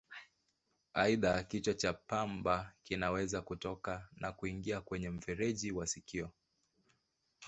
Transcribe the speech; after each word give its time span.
Aidha, 0.93 1.43
kichwa 1.43 1.73
cha 1.73 1.93
pamba 1.93 2.73
kinaweza 2.83 3.41
kutoka 3.41 4.07
na 4.15 4.31
kuingia 4.31 4.81
kwenye 4.81 5.09
mfereji 5.09 5.71
wa 5.71 5.87
sikio. 5.87 6.31